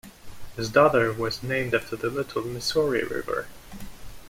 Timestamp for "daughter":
0.71-1.13